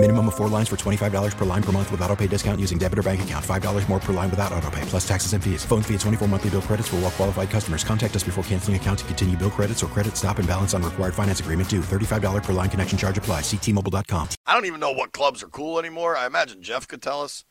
Minimum 0.00 0.28
of 0.28 0.36
four 0.36 0.46
lines 0.48 0.68
for 0.68 0.76
$25 0.76 1.36
per 1.36 1.44
line 1.44 1.62
per 1.62 1.72
month 1.72 1.90
with 1.90 2.00
auto 2.02 2.14
pay 2.14 2.28
discount 2.28 2.60
using 2.60 2.78
debit 2.78 3.00
or 3.00 3.02
bank 3.02 3.20
account. 3.22 3.44
$5 3.44 3.88
more 3.88 3.98
per 3.98 4.12
line 4.12 4.30
without 4.30 4.52
auto 4.52 4.70
pay, 4.70 4.80
plus 4.82 5.06
taxes 5.06 5.32
and 5.32 5.42
fees. 5.42 5.64
Phone 5.64 5.82
fee 5.82 5.94
at 5.94 6.00
24 6.00 6.28
monthly 6.28 6.50
bill 6.50 6.62
credits 6.62 6.86
for 6.86 6.94
all 6.96 7.02
well 7.02 7.10
qualified 7.10 7.50
customers. 7.50 7.82
Contact 7.82 8.14
us 8.14 8.22
before 8.22 8.44
canceling 8.44 8.76
account 8.76 9.00
to 9.00 9.04
continue 9.06 9.36
bill 9.36 9.50
credits 9.50 9.82
or 9.82 9.88
credit 9.88 10.16
stop 10.16 10.38
and 10.38 10.46
balance 10.46 10.72
on 10.72 10.84
required 10.84 11.14
finance 11.14 11.40
agreement 11.40 11.68
due. 11.68 11.80
$35 11.80 12.44
per 12.44 12.52
line 12.52 12.70
connection 12.70 12.96
charge 12.96 13.18
apply. 13.18 13.40
Ctmobile.com. 13.40 14.28
I 14.46 14.54
don't 14.54 14.66
even 14.66 14.78
know 14.78 14.92
what 14.92 15.10
clubs 15.10 15.42
are 15.42 15.48
cool 15.48 15.80
anymore. 15.80 16.16
I 16.16 16.26
imagine 16.26 16.62
Jeff 16.62 16.86
could 16.86 17.02
tell 17.02 17.20
us. 17.22 17.44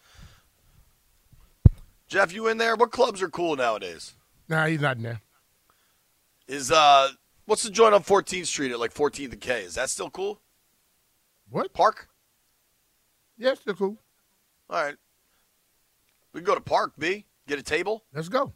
Jeff, 2.07 2.31
you 2.31 2.47
in 2.47 2.59
there? 2.59 2.77
What 2.77 2.91
clubs 2.91 3.21
are 3.21 3.27
cool 3.29 3.57
nowadays? 3.57 4.13
Nah, 4.47 4.67
he's 4.67 4.79
not 4.79 4.95
in 4.95 5.03
there. 5.03 5.19
Is 6.47 6.71
uh 6.71 7.09
what's 7.45 7.63
the 7.63 7.71
joint 7.71 7.93
on 7.93 8.03
14th 8.03 8.45
Street 8.45 8.71
at 8.71 8.79
like 8.79 8.93
14th 8.93 9.33
and 9.33 9.41
K? 9.41 9.63
Is 9.63 9.75
that 9.75 9.89
still 9.89 10.09
cool? 10.09 10.39
What? 11.49 11.73
Park? 11.73 12.07
Yeah, 13.37 13.53
still 13.53 13.75
cool. 13.75 13.97
All 14.69 14.83
right. 14.83 14.95
We 16.33 16.41
can 16.41 16.45
go 16.45 16.55
to 16.55 16.61
Park, 16.61 16.93
B. 16.97 17.25
Get 17.47 17.59
a 17.59 17.63
table. 17.63 18.03
Let's 18.13 18.29
go. 18.29 18.53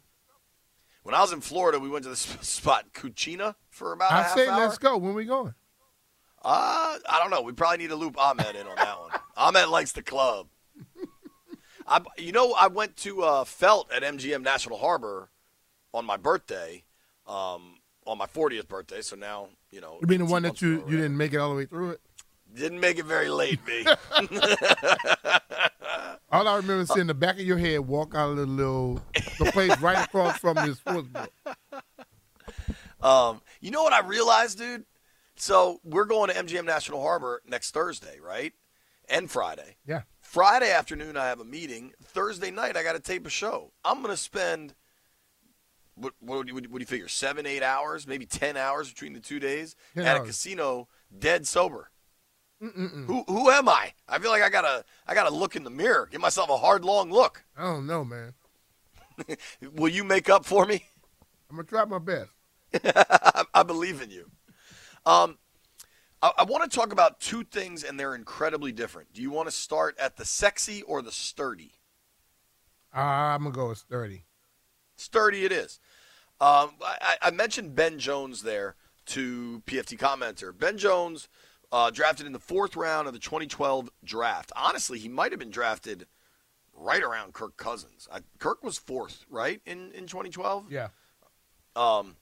When 1.02 1.14
I 1.14 1.20
was 1.20 1.32
in 1.32 1.40
Florida, 1.40 1.78
we 1.78 1.88
went 1.88 2.04
to 2.04 2.10
this 2.10 2.20
spot, 2.40 2.92
Cucina, 2.92 3.54
for 3.70 3.92
about 3.92 4.12
a 4.12 4.14
I 4.14 4.22
half 4.22 4.34
say 4.34 4.48
let's 4.48 4.78
go. 4.78 4.96
When 4.96 5.14
we 5.14 5.24
going? 5.24 5.54
Uh, 6.44 6.98
I 7.08 7.18
don't 7.20 7.30
know. 7.30 7.42
We 7.42 7.52
probably 7.52 7.78
need 7.78 7.90
to 7.90 7.96
loop 7.96 8.18
Ahmed 8.18 8.56
in 8.56 8.66
on 8.66 8.76
that 8.76 9.00
one. 9.00 9.10
Ahmed 9.36 9.68
likes 9.68 9.92
the 9.92 10.02
club. 10.02 10.48
I, 11.86 12.00
you 12.18 12.32
know, 12.32 12.54
I 12.58 12.68
went 12.68 12.96
to 12.98 13.22
uh, 13.22 13.44
Felt 13.44 13.90
at 13.92 14.02
MGM 14.02 14.42
National 14.42 14.78
Harbor 14.78 15.30
on 15.92 16.04
my 16.04 16.16
birthday, 16.16 16.84
um, 17.26 17.78
on 18.06 18.18
my 18.18 18.26
40th 18.26 18.68
birthday. 18.68 19.02
So 19.02 19.16
now, 19.16 19.48
you 19.70 19.80
know. 19.80 19.98
You 20.00 20.06
mean 20.06 20.20
the 20.20 20.26
one 20.26 20.42
that 20.42 20.62
you 20.62 20.84
you 20.88 20.96
didn't 20.96 21.16
make 21.16 21.32
it 21.32 21.38
all 21.38 21.50
the 21.50 21.56
way 21.56 21.66
through 21.66 21.90
it? 21.90 22.00
Didn't 22.54 22.80
make 22.80 22.98
it 22.98 23.06
very 23.06 23.28
late, 23.28 23.60
me. 23.66 23.86
All 26.30 26.48
I 26.48 26.56
remember 26.56 26.82
is 26.82 26.88
seeing 26.88 27.06
the 27.06 27.14
back 27.14 27.36
of 27.36 27.42
your 27.42 27.58
head 27.58 27.80
walk 27.80 28.14
out 28.14 28.30
of 28.30 28.36
the 28.36 28.46
little 28.46 29.00
the 29.38 29.50
place 29.52 29.78
right 29.80 30.04
across 30.04 30.38
from 30.38 30.56
sports 30.74 31.08
book. 31.08 31.30
Um, 33.02 33.42
you 33.60 33.70
know 33.70 33.82
what 33.82 33.92
I 33.92 34.06
realized, 34.06 34.58
dude? 34.58 34.84
So 35.36 35.80
we're 35.84 36.04
going 36.04 36.30
to 36.30 36.36
MGM 36.36 36.64
National 36.64 37.02
Harbor 37.02 37.42
next 37.46 37.72
Thursday, 37.72 38.18
right? 38.20 38.52
And 39.08 39.30
Friday. 39.30 39.76
Yeah. 39.86 40.02
Friday 40.20 40.70
afternoon, 40.70 41.16
I 41.16 41.26
have 41.26 41.40
a 41.40 41.44
meeting. 41.44 41.92
Thursday 42.02 42.50
night, 42.50 42.76
I 42.76 42.82
got 42.82 42.92
to 42.92 43.00
tape 43.00 43.26
a 43.26 43.30
show. 43.30 43.72
I'm 43.84 44.02
going 44.02 44.14
to 44.14 44.16
spend, 44.16 44.74
what, 45.94 46.14
what, 46.20 46.46
do 46.46 46.52
you, 46.52 46.54
what 46.54 46.78
do 46.78 46.80
you 46.80 46.86
figure, 46.86 47.08
seven, 47.08 47.44
eight 47.44 47.62
hours, 47.62 48.06
maybe 48.06 48.24
10 48.24 48.56
hours 48.56 48.88
between 48.88 49.12
the 49.12 49.20
two 49.20 49.40
days 49.40 49.74
10 49.94 50.06
at 50.06 50.16
a 50.16 50.20
casino 50.20 50.88
dead 51.18 51.46
sober. 51.46 51.90
Who, 52.62 53.24
who 53.26 53.50
am 53.50 53.68
I? 53.68 53.92
I 54.08 54.20
feel 54.20 54.30
like 54.30 54.42
I 54.42 54.48
gotta 54.48 54.84
I 55.08 55.14
gotta 55.14 55.34
look 55.34 55.56
in 55.56 55.64
the 55.64 55.70
mirror, 55.70 56.08
give 56.10 56.20
myself 56.20 56.48
a 56.48 56.56
hard 56.56 56.84
long 56.84 57.10
look. 57.10 57.42
I 57.56 57.64
don't 57.64 57.88
know, 57.88 58.04
man. 58.04 58.34
Will 59.74 59.88
you 59.88 60.04
make 60.04 60.30
up 60.30 60.44
for 60.44 60.64
me? 60.64 60.84
I'm 61.50 61.56
gonna 61.56 61.66
try 61.66 61.84
my 61.84 61.98
best. 61.98 62.30
I, 62.84 63.44
I 63.54 63.62
believe 63.64 64.00
in 64.00 64.10
you. 64.10 64.30
Um, 65.04 65.38
I, 66.22 66.30
I 66.38 66.44
want 66.44 66.70
to 66.70 66.74
talk 66.74 66.92
about 66.92 67.18
two 67.18 67.42
things, 67.42 67.82
and 67.82 67.98
they're 67.98 68.14
incredibly 68.14 68.70
different. 68.70 69.12
Do 69.12 69.22
you 69.22 69.32
want 69.32 69.48
to 69.48 69.52
start 69.52 69.98
at 69.98 70.16
the 70.16 70.24
sexy 70.24 70.82
or 70.82 71.02
the 71.02 71.12
sturdy? 71.12 71.72
Uh, 72.94 73.00
I'm 73.00 73.42
gonna 73.42 73.54
go 73.54 73.70
with 73.70 73.78
thirty. 73.78 74.24
Sturdy 74.94 75.44
it 75.44 75.50
is. 75.50 75.80
Um, 76.40 76.70
I, 76.80 77.16
I 77.22 77.30
mentioned 77.32 77.74
Ben 77.74 77.98
Jones 77.98 78.42
there 78.42 78.76
to 79.06 79.62
PFT 79.66 79.98
commenter. 79.98 80.56
Ben 80.56 80.78
Jones 80.78 81.28
uh, 81.72 81.90
drafted 81.90 82.26
in 82.26 82.32
the 82.32 82.38
fourth 82.38 82.76
round 82.76 83.08
of 83.08 83.14
the 83.14 83.18
2012 83.18 83.88
draft. 84.04 84.52
Honestly, 84.54 84.98
he 84.98 85.08
might 85.08 85.32
have 85.32 85.38
been 85.38 85.50
drafted 85.50 86.06
right 86.74 87.02
around 87.02 87.32
Kirk 87.32 87.56
Cousins. 87.56 88.06
I, 88.12 88.18
Kirk 88.38 88.62
was 88.62 88.76
fourth, 88.78 89.24
right, 89.30 89.62
in, 89.64 89.90
in 89.92 90.06
2012? 90.06 90.70
Yeah. 90.70 90.88
Um, 91.74 92.16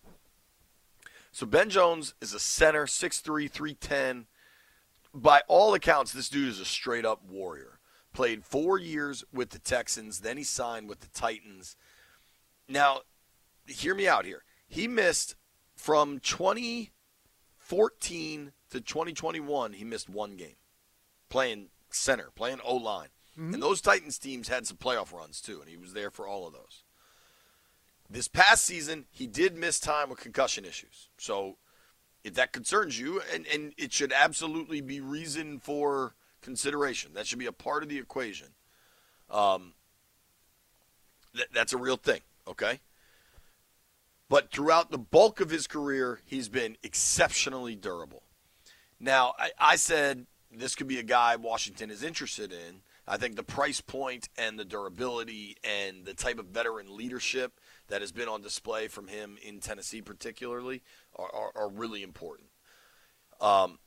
so 1.32 1.46
Ben 1.46 1.68
Jones 1.68 2.14
is 2.20 2.32
a 2.32 2.38
center, 2.38 2.86
6'3", 2.86 3.50
310. 3.50 4.26
By 5.12 5.42
all 5.48 5.74
accounts, 5.74 6.12
this 6.12 6.28
dude 6.28 6.46
is 6.48 6.60
a 6.60 6.64
straight 6.64 7.04
up 7.04 7.24
warrior. 7.28 7.80
Played 8.12 8.44
four 8.44 8.78
years 8.78 9.24
with 9.32 9.50
the 9.50 9.58
Texans, 9.58 10.20
then 10.20 10.36
he 10.36 10.44
signed 10.44 10.88
with 10.88 11.00
the 11.00 11.08
Titans. 11.08 11.74
Now, 12.68 13.00
hear 13.66 13.96
me 13.96 14.06
out 14.06 14.24
here. 14.24 14.44
He 14.68 14.86
missed 14.86 15.34
from 15.74 16.20
2014 16.20 18.52
to 18.70 18.80
2021. 18.80 19.74
He 19.74 19.84
missed 19.84 20.08
one 20.08 20.36
game, 20.36 20.56
playing 21.28 21.68
center, 21.90 22.30
playing 22.34 22.60
O 22.64 22.76
line, 22.76 23.08
and 23.54 23.62
those 23.62 23.80
Titans 23.80 24.18
teams 24.18 24.48
had 24.48 24.66
some 24.66 24.76
playoff 24.76 25.12
runs 25.12 25.40
too, 25.40 25.60
and 25.60 25.68
he 25.68 25.76
was 25.76 25.92
there 25.92 26.10
for 26.10 26.26
all 26.26 26.46
of 26.46 26.52
those. 26.52 26.84
This 28.08 28.28
past 28.28 28.64
season, 28.64 29.06
he 29.10 29.26
did 29.26 29.56
miss 29.56 29.78
time 29.78 30.10
with 30.10 30.18
concussion 30.18 30.64
issues. 30.64 31.10
So, 31.16 31.56
if 32.24 32.34
that 32.34 32.52
concerns 32.52 32.98
you, 32.98 33.22
and, 33.32 33.46
and 33.46 33.72
it 33.78 33.92
should 33.92 34.12
absolutely 34.12 34.80
be 34.80 35.00
reason 35.00 35.58
for 35.60 36.14
consideration. 36.42 37.12
That 37.14 37.26
should 37.26 37.38
be 37.38 37.46
a 37.46 37.52
part 37.52 37.82
of 37.82 37.88
the 37.88 37.98
equation. 37.98 38.48
Um, 39.30 39.74
th- 41.34 41.48
that's 41.54 41.72
a 41.72 41.78
real 41.78 41.96
thing, 41.96 42.20
okay? 42.48 42.80
But 44.28 44.50
throughout 44.50 44.90
the 44.90 44.98
bulk 44.98 45.40
of 45.40 45.50
his 45.50 45.66
career, 45.66 46.20
he's 46.24 46.48
been 46.48 46.76
exceptionally 46.82 47.74
durable. 47.74 48.22
Now, 49.00 49.34
I, 49.38 49.50
I 49.58 49.76
said 49.76 50.26
this 50.52 50.74
could 50.74 50.86
be 50.86 50.98
a 50.98 51.02
guy 51.02 51.36
Washington 51.36 51.90
is 51.90 52.02
interested 52.02 52.52
in. 52.52 52.82
I 53.08 53.16
think 53.16 53.34
the 53.34 53.42
price 53.42 53.80
point 53.80 54.28
and 54.38 54.58
the 54.58 54.64
durability 54.64 55.56
and 55.64 56.04
the 56.04 56.14
type 56.14 56.38
of 56.38 56.46
veteran 56.46 56.96
leadership 56.96 57.58
that 57.88 58.02
has 58.02 58.12
been 58.12 58.28
on 58.28 58.42
display 58.42 58.86
from 58.86 59.08
him 59.08 59.36
in 59.42 59.58
Tennessee, 59.58 60.02
particularly, 60.02 60.82
are, 61.16 61.30
are, 61.34 61.50
are 61.56 61.68
really 61.68 62.02
important. 62.02 62.50
Um, 63.40 63.78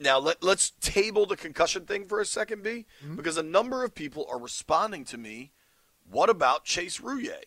now, 0.00 0.18
let, 0.18 0.42
let's 0.42 0.72
table 0.80 1.24
the 1.24 1.36
concussion 1.36 1.84
thing 1.84 2.06
for 2.06 2.20
a 2.20 2.26
second, 2.26 2.64
B, 2.64 2.86
because 3.14 3.36
a 3.36 3.44
number 3.44 3.84
of 3.84 3.94
people 3.94 4.26
are 4.28 4.40
responding 4.40 5.04
to 5.04 5.18
me. 5.18 5.52
What 6.10 6.28
about 6.28 6.64
Chase 6.64 7.00
Roullier? 7.00 7.44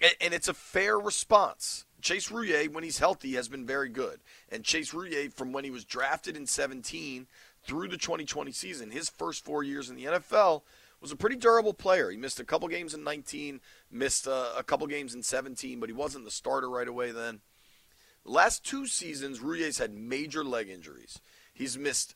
And, 0.00 0.14
and 0.20 0.34
it's 0.34 0.48
a 0.48 0.54
fair 0.54 0.98
response. 0.98 1.85
Chase 2.06 2.30
Roullier, 2.30 2.72
when 2.72 2.84
he's 2.84 2.98
healthy, 2.98 3.32
has 3.32 3.48
been 3.48 3.66
very 3.66 3.88
good. 3.88 4.20
And 4.48 4.62
Chase 4.62 4.94
Roullier, 4.94 5.32
from 5.32 5.52
when 5.52 5.64
he 5.64 5.72
was 5.72 5.84
drafted 5.84 6.36
in 6.36 6.46
17 6.46 7.26
through 7.64 7.88
the 7.88 7.96
2020 7.96 8.52
season, 8.52 8.92
his 8.92 9.10
first 9.10 9.44
four 9.44 9.64
years 9.64 9.90
in 9.90 9.96
the 9.96 10.04
NFL, 10.04 10.62
was 11.00 11.10
a 11.10 11.16
pretty 11.16 11.34
durable 11.34 11.74
player. 11.74 12.08
He 12.08 12.16
missed 12.16 12.38
a 12.38 12.44
couple 12.44 12.68
games 12.68 12.94
in 12.94 13.02
19, 13.02 13.60
missed 13.90 14.28
uh, 14.28 14.50
a 14.56 14.62
couple 14.62 14.86
games 14.86 15.16
in 15.16 15.24
17, 15.24 15.80
but 15.80 15.88
he 15.88 15.92
wasn't 15.94 16.24
the 16.24 16.30
starter 16.30 16.70
right 16.70 16.86
away 16.86 17.10
then. 17.10 17.40
The 18.24 18.30
last 18.30 18.64
two 18.64 18.86
seasons, 18.86 19.40
Roullier's 19.40 19.78
had 19.78 19.92
major 19.92 20.44
leg 20.44 20.68
injuries. 20.68 21.20
He's 21.52 21.76
missed 21.76 22.14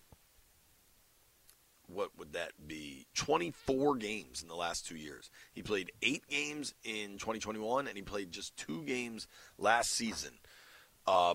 what 1.92 2.16
would 2.18 2.32
that 2.32 2.52
be? 2.66 3.06
24 3.14 3.96
games 3.96 4.42
in 4.42 4.48
the 4.48 4.54
last 4.54 4.86
two 4.86 4.96
years. 4.96 5.30
He 5.52 5.62
played 5.62 5.92
eight 6.02 6.26
games 6.28 6.74
in 6.84 7.18
2021, 7.18 7.86
and 7.86 7.96
he 7.96 8.02
played 8.02 8.32
just 8.32 8.56
two 8.56 8.82
games 8.82 9.26
last 9.58 9.90
season. 9.90 10.32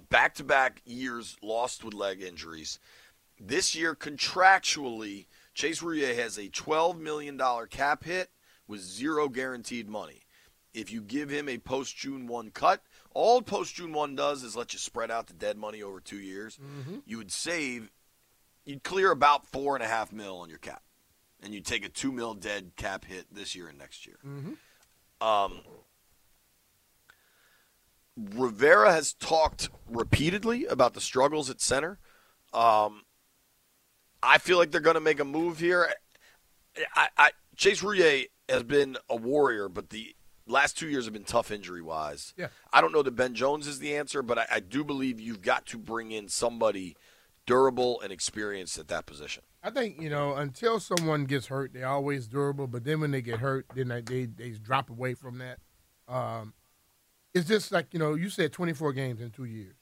Back 0.10 0.36
to 0.36 0.44
back 0.44 0.82
years 0.86 1.38
lost 1.42 1.84
with 1.84 1.94
leg 1.94 2.22
injuries. 2.22 2.80
This 3.40 3.76
year, 3.76 3.96
contractually, 3.96 5.26
Chase 5.54 5.82
Roullier 5.82 6.16
has 6.16 6.38
a 6.38 6.47
$12 6.47 7.00
million 7.00 7.40
cap 7.70 8.06
hit 8.06 8.29
with 8.68 8.82
zero 8.82 9.28
guaranteed 9.28 9.90
money. 9.90 10.22
If 10.74 10.91
you 10.91 11.02
give 11.02 11.29
him 11.29 11.47
a 11.47 11.58
post 11.58 11.96
June 11.96 12.28
1 12.28 12.52
cut, 12.52 12.82
all 13.14 13.41
post 13.41 13.76
June 13.76 13.94
1 13.94 14.16
does 14.16 14.44
is 14.44 14.56
let 14.56 14.74
you 14.74 14.79
spread 14.79 15.09
out 15.09 15.28
the 15.28 15.34
dead 15.34 15.58
money 15.58 15.82
over 15.82 16.02
two 16.02 16.20
years. 16.20 16.58
Mm-hmm. 16.58 17.00
You 17.06 17.18
would 17.18 17.32
save 17.32 17.91
you'd 18.66 18.84
clear 18.84 19.12
about 19.12 19.47
four 19.47 19.76
and 19.76 19.84
a 19.84 19.88
half 19.88 20.12
mil 20.12 20.38
on 20.38 20.50
your 20.50 20.58
cap, 20.58 20.84
and 21.41 21.53
you'd 21.53 21.66
take 21.66 21.85
a 21.85 21.90
two 21.90 22.12
mil 22.12 22.34
dead 22.34 22.72
cap 22.76 23.06
hit 23.06 23.26
this 23.32 23.56
year 23.56 23.67
and 23.67 23.78
next 23.78 24.06
year. 24.06 24.17
Um, 25.22 25.62
Rivera 28.17 28.91
has 28.91 29.14
talked 29.14 29.70
repeatedly 29.90 30.66
about 30.66 30.94
the 30.94 31.02
struggles 31.02 31.50
at 31.50 31.62
center. 31.62 32.00
Um, 32.53 33.03
I 34.23 34.38
feel 34.38 34.58
like 34.58 34.72
they're 34.72 34.82
going 34.82 34.96
to 34.96 35.02
make 35.02 35.20
a 35.20 35.26
move 35.26 35.59
here. 35.59 35.90
I, 36.96 37.09
I, 37.17 37.29
Chase 37.56 37.82
Roullier 37.82 38.26
has 38.50 38.64
been 38.64 38.97
a 39.09 39.16
warrior, 39.16 39.70
but 39.70 39.90
the 39.90 40.16
last 40.47 40.78
two 40.78 40.88
years 40.88 41.06
have 41.06 41.14
been 41.14 41.23
tough 41.23 41.52
injury 41.52 41.82
wise. 41.82 42.34
Yeah. 42.38 42.47
I 42.72 42.82
don't 42.82 42.94
know 42.94 43.03
that 43.03 43.16
Ben 43.16 43.34
Jones 43.35 43.67
is 43.67 43.79
the 43.79 43.96
answer, 43.96 44.22
but 44.22 44.38
I, 44.38 44.46
I 44.53 44.59
do 44.59 44.84
believe 44.84 45.20
you've 45.20 45.41
got 45.41 45.66
to 45.67 45.78
bring 45.78 46.12
in 46.12 46.29
somebody 46.29 46.96
durable 47.46 48.02
and 48.02 48.12
experienced 48.12 48.78
at 48.78 48.88
that 48.88 49.06
position. 49.06 49.44
I 49.64 49.70
think 49.70 50.02
you 50.02 50.09
know 50.09 50.36
until 50.36 50.80
someone 50.80 51.26
gets 51.26 51.47
hurt, 51.47 51.74
they're 51.74 51.88
always 51.88 52.28
durable. 52.28 52.68
But 52.68 52.84
then 52.84 53.00
when 53.00 53.12
they 53.12 53.22
get 53.22 53.40
hurt, 53.40 53.66
then 53.76 53.90
they 53.90 54.02
they, 54.02 54.26
they 54.26 54.50
drop 54.52 54.90
away 54.90 55.14
from 55.14 55.40
that. 55.40 55.59
Um, 56.08 56.53
it's 57.34 57.47
just 57.47 57.72
like 57.72 57.88
you 57.92 58.00
know 58.00 58.14
you 58.14 58.30
said 58.30 58.53
24 58.53 58.94
games 58.94 59.22
in 59.22 59.32
two 59.32 59.46
years, 59.46 59.76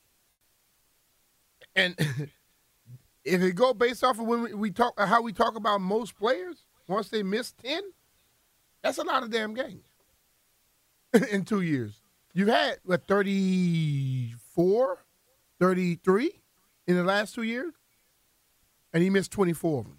and 1.75 1.95
if 3.24 3.42
it 3.42 3.56
go 3.56 3.74
based 3.74 4.04
off 4.04 4.19
of 4.19 4.25
when 4.25 4.44
we, 4.44 4.54
we 4.54 4.71
talk 4.71 5.00
how 5.00 5.21
we 5.21 5.33
talk 5.33 5.56
about 5.56 5.81
most 5.81 6.18
players, 6.18 6.66
once 6.88 7.09
they 7.09 7.24
miss 7.24 7.51
10, 7.51 7.81
that's 8.81 8.98
a 8.98 9.04
lot 9.04 9.24
of 9.24 9.31
damn 9.31 9.54
games 9.54 9.86
in 11.31 11.45
two 11.45 11.62
years. 11.62 12.01
You've 12.33 12.48
had 12.48 12.80
what 12.83 13.06
34, 13.06 15.06
33 15.59 16.43
in 16.88 16.95
the 16.95 17.03
last 17.03 17.35
two 17.35 17.44
years, 17.44 17.74
and 18.91 19.03
he 19.03 19.09
missed 19.09 19.31
24 19.31 19.80
of 19.80 19.85
them. 19.85 19.97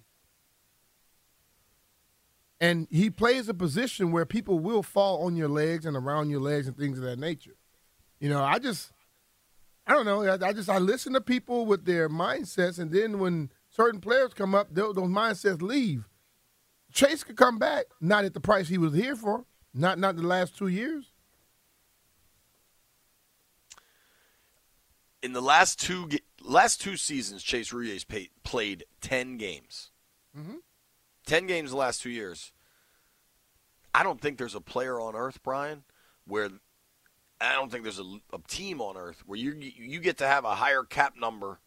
And 2.61 2.87
he 2.91 3.11
plays 3.11 3.49
a 3.49 3.55
position 3.55 4.13
where 4.13 4.25
people 4.25 4.59
will 4.59 4.83
fall 4.83 5.27
on 5.27 5.37
your 5.37 5.49
legs 5.49 5.85
and 5.85 5.97
around 5.97 6.31
your 6.31 6.41
legs 6.41 6.67
and 6.67 6.77
things 6.77 6.99
of 6.99 7.05
that 7.05 7.19
nature. 7.19 7.57
You 8.21 8.29
know, 8.31 8.43
I 8.43 8.59
just, 8.59 8.93
I 9.87 9.93
don't 9.93 10.07
know. 10.07 10.23
I, 10.23 10.53
just 10.53 10.71
I 10.71 10.79
listen 10.79 11.13
to 11.13 11.21
people 11.21 11.67
with 11.67 11.85
their 11.85 12.09
mindsets, 12.09 12.79
and 12.79 12.91
then 12.91 13.19
when 13.19 13.51
certain 13.69 14.01
players 14.01 14.33
come 14.33 14.55
up, 14.55 14.69
those 14.71 14.95
mindsets 14.95 15.61
leave. 15.61 16.09
Chase 16.93 17.25
could 17.25 17.37
come 17.37 17.59
back, 17.59 17.87
not 18.01 18.25
at 18.25 18.35
the 18.35 18.41
price 18.41 18.69
he 18.69 18.79
was 18.79 18.95
here 18.95 19.17
for, 19.17 19.45
not 19.75 19.99
not 19.99 20.17
the 20.17 20.23
last 20.23 20.57
two 20.57 20.69
years. 20.69 21.11
In 25.23 25.33
the 25.33 25.43
last 25.43 25.81
two 25.81 26.09
last 26.45 26.81
two 26.81 26.97
seasons, 26.97 27.43
Chase 27.43 27.73
Roullier's 27.73 28.05
paid, 28.05 28.31
played 28.43 28.85
ten 29.01 29.37
games. 29.37 29.91
Mm-hmm. 30.39 30.57
Ten 31.27 31.47
games 31.47 31.71
the 31.71 31.77
last 31.77 32.03
two 32.03 32.11
years. 32.11 32.53
I 33.95 34.03
don't 34.03 34.21
think 34.21 34.39
there's 34.39 34.55
a 34.55 34.61
player 34.61 35.01
on 35.01 35.15
earth, 35.15 35.41
Brian, 35.43 35.85
where 36.27 36.51
I 37.41 37.53
don't 37.53 37.71
think 37.71 37.85
there's 37.85 38.01
a, 38.01 38.19
a 38.33 38.39
team 38.49 38.81
on 38.81 38.97
earth 38.97 39.23
where 39.27 39.39
you 39.39 39.55
you 39.55 40.01
get 40.01 40.19
to 40.19 40.27
have 40.27 40.45
a 40.45 40.57
higher 40.57 40.83
cap 40.83 41.15
number 41.19 41.61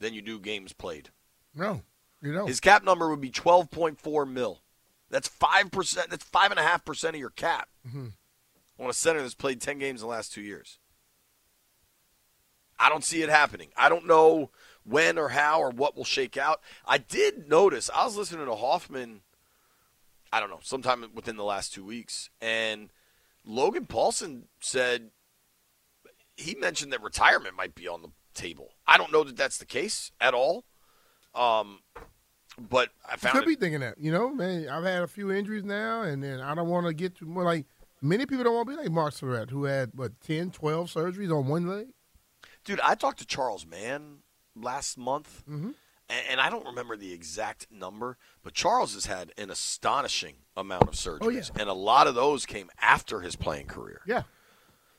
than 0.00 0.14
you 0.14 0.22
do 0.22 0.38
games 0.38 0.72
played. 0.72 1.10
No, 1.54 1.82
you 2.20 2.32
don't. 2.32 2.48
His 2.48 2.60
cap 2.60 2.84
number 2.84 3.08
would 3.08 3.20
be 3.20 3.30
twelve 3.30 3.70
point 3.70 4.00
four 4.00 4.26
mil. 4.26 4.62
That's 5.10 5.28
five 5.28 5.70
percent. 5.70 6.10
That's 6.10 6.24
five 6.24 6.50
and 6.50 6.60
a 6.60 6.64
half 6.64 6.84
percent 6.84 7.14
of 7.14 7.20
your 7.20 7.30
cap 7.30 7.68
mm-hmm. 7.86 8.08
on 8.78 8.90
a 8.90 8.92
center 8.92 9.22
that's 9.22 9.34
played 9.34 9.60
ten 9.60 9.78
games 9.78 10.02
in 10.02 10.06
the 10.06 10.12
last 10.12 10.32
two 10.32 10.42
years. 10.42 10.78
I 12.80 12.88
don't 12.88 13.04
see 13.04 13.22
it 13.22 13.28
happening. 13.28 13.68
I 13.76 13.88
don't 13.88 14.06
know 14.06 14.50
when 14.84 15.18
or 15.18 15.28
how 15.28 15.60
or 15.60 15.70
what 15.70 15.96
will 15.96 16.04
shake 16.04 16.36
out. 16.36 16.60
I 16.86 16.98
did 16.98 17.48
notice. 17.48 17.90
I 17.94 18.04
was 18.04 18.16
listening 18.16 18.46
to 18.46 18.56
Hoffman. 18.56 19.20
I 20.32 20.40
don't 20.40 20.50
know, 20.50 20.60
sometime 20.62 21.04
within 21.14 21.36
the 21.36 21.44
last 21.44 21.74
two 21.74 21.84
weeks, 21.84 22.30
and 22.40 22.90
Logan 23.44 23.86
Paulsen 23.86 24.42
said 24.60 25.10
he 26.36 26.54
mentioned 26.54 26.92
that 26.92 27.02
retirement 27.02 27.56
might 27.56 27.74
be 27.74 27.88
on 27.88 28.02
the 28.02 28.10
table. 28.32 28.70
I 28.86 28.96
don't 28.96 29.12
know 29.12 29.24
that 29.24 29.36
that's 29.36 29.58
the 29.58 29.66
case 29.66 30.12
at 30.20 30.32
all. 30.32 30.64
Um, 31.34 31.80
but 32.58 32.90
I 33.08 33.16
found 33.16 33.34
could 33.34 33.42
it, 33.42 33.46
be 33.46 33.54
thinking 33.56 33.80
that. 33.80 33.98
You 33.98 34.12
know, 34.12 34.32
man, 34.32 34.68
I've 34.68 34.84
had 34.84 35.02
a 35.02 35.08
few 35.08 35.30
injuries 35.32 35.64
now, 35.64 36.02
and 36.02 36.22
then 36.22 36.40
I 36.40 36.54
don't 36.54 36.68
want 36.68 36.86
to 36.86 36.92
get 36.92 37.16
to 37.18 37.24
more 37.24 37.44
like 37.44 37.66
many 38.00 38.26
people 38.26 38.44
don't 38.44 38.54
want 38.54 38.68
to 38.68 38.76
be 38.76 38.82
like 38.82 38.90
Mark 38.90 39.14
Schlereth, 39.14 39.50
who 39.50 39.64
had 39.64 39.90
what 39.94 40.20
10, 40.20 40.50
12 40.50 40.92
surgeries 40.92 41.36
on 41.36 41.48
one 41.48 41.66
leg. 41.66 41.88
Dude, 42.64 42.80
I 42.80 42.94
talked 42.94 43.18
to 43.20 43.26
Charles 43.26 43.66
Mann 43.66 44.18
last 44.54 44.98
month, 44.98 45.42
mm-hmm. 45.48 45.70
and, 46.08 46.22
and, 46.30 46.40
I 46.40 46.50
don't 46.50 46.66
remember 46.66 46.96
the 46.96 47.12
exact 47.12 47.68
number, 47.70 48.18
but 48.42 48.52
Charles 48.52 48.94
has 48.94 49.06
had 49.06 49.32
an 49.38 49.50
astonishing 49.50 50.34
amount 50.56 50.84
of 50.84 50.94
surgeries, 50.94 51.20
oh, 51.22 51.28
yeah. 51.28 51.60
and 51.60 51.70
a 51.70 51.74
lot 51.74 52.06
of 52.06 52.14
those 52.14 52.46
came 52.46 52.68
after 52.80 53.20
his 53.20 53.36
playing 53.36 53.66
career. 53.66 54.02
Yeah. 54.06 54.22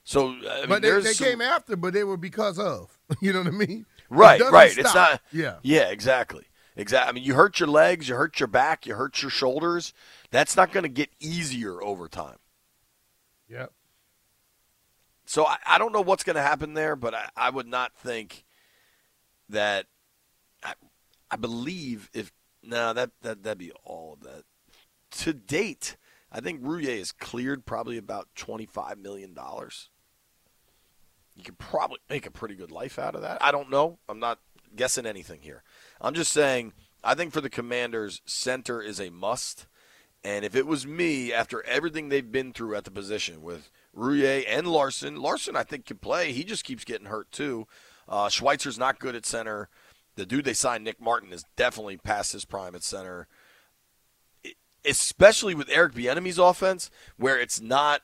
So, 0.04 0.30
I 0.30 0.62
mean, 0.62 0.69
but 0.69 0.81
they, 0.81 1.00
they 1.00 1.13
some... 1.13 1.28
came 1.28 1.42
after, 1.42 1.75
but 1.75 1.94
they 1.94 2.04
were 2.04 2.18
because 2.18 2.58
of. 2.58 2.98
You 3.22 3.34
know 3.34 3.40
what 3.40 3.50
I 3.50 3.52
mean? 3.52 3.86
Right, 4.10 4.40
it 4.40 4.52
right. 4.52 4.72
Stop. 4.72 4.86
It's 4.86 4.96
not. 4.96 5.22
Yeah. 5.34 5.56
Yeah, 5.63 5.90
exactly. 5.90 6.46
Exactly. 6.75 7.10
I 7.10 7.12
mean, 7.13 7.24
you 7.24 7.34
hurt 7.34 7.60
your 7.60 7.68
legs, 7.68 8.08
you 8.08 8.16
hurt 8.16 8.40
your 8.40 8.48
back, 8.48 8.86
you 8.86 8.96
hurt 8.96 9.22
your 9.22 9.30
shoulders. 9.30 9.94
That's 10.31 10.56
not 10.56 10.72
going 10.72 10.84
to 10.84 10.90
get 10.90 11.10
easier 11.19 11.84
over 11.84 12.08
time. 12.08 12.38
Yep. 13.50 13.74
So 15.31 15.45
I, 15.45 15.56
I 15.66 15.78
don't 15.78 15.94
know 15.94 16.01
what's 16.01 16.25
going 16.25 16.36
to 16.36 16.42
happen 16.42 16.74
there, 16.74 16.98
but 16.98 17.13
I, 17.13 17.30
I 17.38 17.50
would 17.51 17.66
not 17.66 17.95
think 17.95 18.44
that. 19.48 19.86
I, 20.62 20.74
I 21.31 21.38
believe 21.38 22.10
if 22.13 22.33
no, 22.62 22.92
that 22.92 23.12
that 23.22 23.42
that'd 23.42 23.57
be 23.57 23.72
all 23.86 24.12
of 24.12 24.24
that. 24.24 24.44
To 25.22 25.31
date, 25.31 25.95
I 26.33 26.42
think 26.42 26.62
Roullier 26.62 26.98
has 26.98 27.13
cleared 27.13 27.66
probably 27.66 27.98
about 27.98 28.28
twenty 28.36 28.66
five 28.66 28.98
million 28.98 29.33
dollars. 29.33 29.89
You 31.38 31.45
could 31.45 31.57
probably 31.57 32.00
make 32.10 32.25
a 32.25 32.31
pretty 32.31 32.56
good 32.56 32.69
life 32.69 33.00
out 33.00 33.16
of 33.16 33.22
that. 33.22 33.42
I 33.42 33.54
don't 33.54 33.69
know. 33.69 34.00
I'm 34.10 34.19
not 34.19 34.39
guessing 34.75 35.06
anything 35.06 35.39
here. 35.44 35.63
I'm 36.01 36.13
just 36.13 36.34
saying. 36.34 36.74
I 37.06 37.16
think 37.16 37.31
for 37.31 37.39
the 37.39 37.50
Commanders, 37.50 38.22
center 38.25 38.81
is 38.81 39.00
a 39.00 39.10
must. 39.10 39.66
And 40.25 40.44
if 40.44 40.57
it 40.57 40.68
was 40.68 40.86
me, 40.86 41.31
after 41.31 41.66
everything 41.66 42.10
they've 42.10 42.31
been 42.31 42.51
through 42.51 42.75
at 42.75 42.84
the 42.84 42.92
position 42.92 43.42
with 43.42 43.72
Roullier 43.96 44.44
and 44.48 44.68
Larsen, 44.68 45.18
Larsen 45.18 45.56
I 45.56 45.64
think 45.64 45.86
can 45.86 45.98
play. 45.98 46.32
He 46.32 46.44
just 46.44 46.64
keeps 46.64 46.84
getting 46.84 47.08
hurt 47.08 47.32
too. 47.32 47.68
Uh, 48.08 48.28
Schweitzer's 48.28 48.78
not 48.78 49.00
good 49.00 49.16
at 49.16 49.26
center. 49.26 49.70
The 50.16 50.26
dude 50.26 50.46
they 50.46 50.54
signed, 50.54 50.84
Nick 50.84 51.00
Martin, 51.00 51.32
is 51.32 51.46
definitely 51.56 51.98
past 51.98 52.34
his 52.34 52.46
prime 52.46 52.76
at 52.76 52.84
center. 52.84 53.28
It, 54.44 54.56
especially 54.86 55.56
with 55.56 55.70
Eric 55.70 55.94
Bieniemy's 55.94 56.38
offense, 56.38 56.90
where 57.18 57.40
it's 57.40 57.62
not 57.62 58.02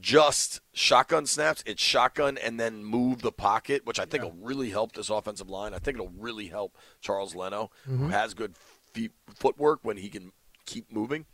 just 0.00 0.60
shotgun 0.72 1.26
snaps, 1.26 1.62
it's 1.66 1.82
shotgun 1.82 2.36
and 2.38 2.58
then 2.58 2.84
move 2.84 3.22
the 3.22 3.30
pocket, 3.30 3.86
which 3.86 4.00
I 4.00 4.04
think 4.04 4.24
yeah. 4.24 4.30
will 4.30 4.38
really 4.40 4.70
help 4.70 4.92
this 4.92 5.10
offensive 5.10 5.48
line. 5.48 5.74
I 5.74 5.78
think 5.78 5.96
it'll 5.96 6.12
really 6.18 6.48
help 6.48 6.76
Charles 7.00 7.34
Leno, 7.34 7.70
mm-hmm. 7.88 7.98
who 7.98 8.08
has 8.08 8.34
good 8.34 8.54
feet, 8.92 9.12
footwork 9.34 9.80
when 9.82 9.96
he 9.96 10.08
can 10.08 10.32
keep 10.66 10.90
moving. 10.92 11.26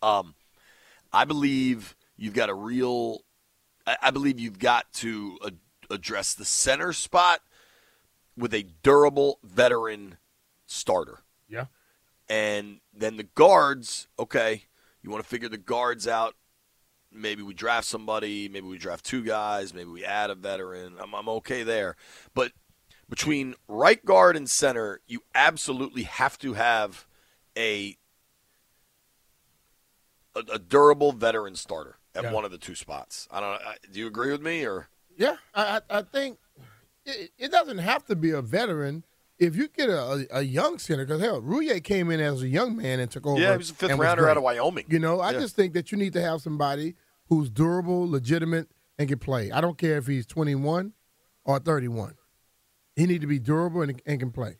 Um, 0.00 0.34
I 1.12 1.24
believe 1.24 1.96
you've 2.18 2.34
got 2.34 2.50
a 2.50 2.54
real. 2.54 3.24
I, 3.86 3.96
I 4.02 4.10
believe 4.10 4.38
you've 4.38 4.58
got 4.58 4.92
to 4.94 5.38
address 5.90 6.34
the 6.34 6.44
center 6.44 6.92
spot 6.92 7.40
with 8.36 8.52
a 8.52 8.64
durable 8.82 9.38
veteran 9.42 10.18
starter. 10.66 11.20
Yeah. 11.48 11.66
And 12.28 12.80
then 12.94 13.16
the 13.16 13.22
guards, 13.24 14.06
okay, 14.18 14.64
you 15.02 15.10
want 15.10 15.22
to 15.22 15.28
figure 15.28 15.48
the 15.48 15.56
guards 15.56 16.06
out. 16.06 16.34
Maybe 17.10 17.42
we 17.42 17.54
draft 17.54 17.86
somebody, 17.86 18.50
maybe 18.50 18.66
we 18.66 18.76
draft 18.76 19.04
two 19.04 19.24
guys, 19.24 19.72
maybe 19.72 19.88
we 19.88 20.04
add 20.04 20.28
a 20.28 20.34
veteran. 20.34 20.96
I'm, 21.00 21.14
I'm 21.14 21.28
okay 21.30 21.62
there. 21.62 21.96
But 22.34 22.52
between 23.08 23.54
right 23.66 24.04
guard 24.04 24.36
and 24.36 24.48
center, 24.48 25.00
you 25.06 25.22
absolutely 25.34 26.02
have 26.02 26.38
to 26.40 26.52
have 26.52 27.06
a 27.56 27.96
a, 30.36 30.40
a 30.52 30.58
durable 30.58 31.12
veteran 31.12 31.54
starter 31.56 31.96
at 32.18 32.24
yeah. 32.24 32.32
one 32.32 32.44
of 32.44 32.50
the 32.50 32.58
two 32.58 32.74
spots. 32.74 33.28
I 33.30 33.40
don't 33.40 33.52
know. 33.52 33.70
Do 33.92 34.00
you 34.00 34.06
agree 34.08 34.32
with 34.32 34.42
me 34.42 34.66
or? 34.66 34.88
Yeah, 35.16 35.36
I, 35.54 35.80
I 35.88 36.02
think 36.02 36.38
it, 37.04 37.30
it, 37.38 37.50
doesn't 37.50 37.78
have 37.78 38.04
to 38.06 38.16
be 38.16 38.30
a 38.30 38.42
veteran. 38.42 39.04
If 39.38 39.56
you 39.56 39.68
get 39.68 39.88
a, 39.88 40.26
a, 40.32 40.42
young 40.42 40.78
center, 40.78 41.06
because 41.06 41.20
hell, 41.20 41.40
Roullier 41.40 41.82
came 41.82 42.10
in 42.10 42.20
as 42.20 42.42
a 42.42 42.48
young 42.48 42.76
man 42.76 43.00
and 43.00 43.10
took 43.10 43.26
over. 43.26 43.40
Yeah, 43.40 43.52
he 43.52 43.58
was 43.58 43.70
a 43.70 43.74
fifth 43.74 43.96
rounder 43.96 44.28
out 44.28 44.36
of 44.36 44.42
Wyoming. 44.42 44.86
You 44.88 44.98
know, 44.98 45.20
I 45.20 45.30
yeah. 45.30 45.40
just 45.40 45.56
think 45.56 45.74
that 45.74 45.92
you 45.92 45.98
need 45.98 46.12
to 46.14 46.20
have 46.20 46.42
somebody 46.42 46.94
who's 47.28 47.48
durable, 47.50 48.08
legitimate, 48.08 48.68
and 48.98 49.08
can 49.08 49.18
play. 49.18 49.52
I 49.52 49.60
don't 49.60 49.78
care 49.78 49.96
if 49.98 50.06
he's 50.06 50.26
21 50.26 50.92
or 51.44 51.58
31. 51.60 52.14
He 52.96 53.06
need 53.06 53.20
to 53.20 53.28
be 53.28 53.38
durable 53.38 53.82
and, 53.82 54.02
and 54.06 54.18
can 54.18 54.32
play. 54.32 54.56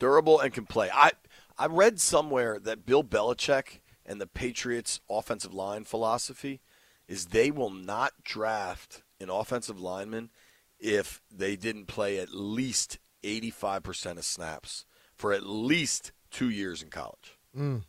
Durable 0.00 0.40
and 0.40 0.52
can 0.52 0.66
play. 0.66 0.90
I 0.92 1.12
I 1.56 1.66
read 1.66 2.00
somewhere 2.00 2.58
that 2.60 2.84
Bill 2.84 3.04
Belichick 3.04 3.80
and 4.04 4.20
the 4.20 4.26
Patriots' 4.26 5.00
offensive 5.08 5.54
line 5.54 5.84
philosophy 5.84 6.60
is 7.08 7.26
they 7.26 7.50
will 7.50 7.70
not 7.70 8.12
draft 8.22 9.02
an 9.20 9.30
offensive 9.30 9.80
lineman 9.80 10.30
if 10.78 11.20
they 11.30 11.56
didn't 11.56 11.86
play 11.86 12.18
at 12.18 12.34
least 12.34 12.98
85% 13.22 14.18
of 14.18 14.24
snaps 14.24 14.84
for 15.14 15.32
at 15.32 15.46
least 15.46 16.12
two 16.30 16.50
years 16.50 16.82
in 16.82 16.88
college. 16.88 17.38
Mm. 17.56 17.82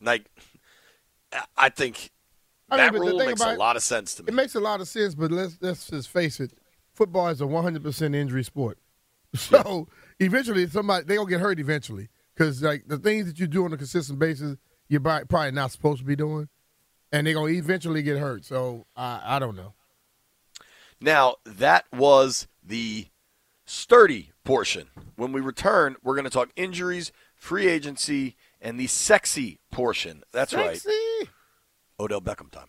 Like, 0.00 0.26
I 1.56 1.68
think 1.68 2.10
I 2.70 2.76
that 2.76 2.92
mean, 2.92 3.02
rule 3.02 3.18
makes 3.18 3.40
a 3.40 3.54
lot 3.54 3.76
of 3.76 3.82
sense 3.82 4.14
to 4.16 4.22
me. 4.22 4.28
It 4.28 4.34
makes 4.34 4.54
a 4.54 4.60
lot 4.60 4.80
of 4.80 4.88
sense, 4.88 5.14
but 5.14 5.32
let's 5.32 5.56
let's 5.60 5.88
just 5.88 6.08
face 6.08 6.38
it: 6.40 6.52
football 6.92 7.28
is 7.28 7.40
a 7.40 7.44
100% 7.44 8.14
injury 8.14 8.44
sport. 8.44 8.78
So 9.36 9.88
eventually 10.20 10.68
somebody 10.68 11.06
they're 11.06 11.16
gonna 11.16 11.28
get 11.28 11.40
hurt 11.40 11.58
eventually 11.58 12.08
because 12.34 12.62
like 12.62 12.84
the 12.86 12.98
things 12.98 13.26
that 13.26 13.38
you 13.38 13.46
do 13.46 13.64
on 13.64 13.72
a 13.72 13.76
consistent 13.76 14.18
basis, 14.18 14.56
you're 14.88 15.00
probably 15.00 15.50
not 15.50 15.70
supposed 15.72 16.00
to 16.00 16.04
be 16.04 16.16
doing, 16.16 16.48
and 17.12 17.26
they're 17.26 17.34
gonna 17.34 17.52
eventually 17.52 18.02
get 18.02 18.18
hurt. 18.18 18.44
So 18.44 18.86
I 18.96 19.36
I 19.36 19.38
don't 19.38 19.56
know. 19.56 19.74
Now 21.00 21.36
that 21.44 21.84
was 21.92 22.46
the 22.62 23.08
sturdy 23.66 24.32
portion. 24.44 24.88
When 25.16 25.32
we 25.32 25.40
return, 25.40 25.96
we're 26.02 26.14
going 26.14 26.24
to 26.24 26.30
talk 26.30 26.50
injuries, 26.56 27.12
free 27.34 27.66
agency, 27.66 28.36
and 28.60 28.78
the 28.78 28.86
sexy 28.86 29.58
portion. 29.70 30.22
That's 30.32 30.52
Sexy. 30.52 30.88
right. 30.88 31.28
Odell 32.00 32.20
Beckham 32.20 32.50
time. 32.50 32.68